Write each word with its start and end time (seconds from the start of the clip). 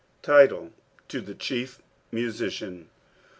TiTLB.— 0.23 0.71
To 1.09 1.21
the 1.21 1.35
Chief 1.35 1.79
Musician. 2.11 2.89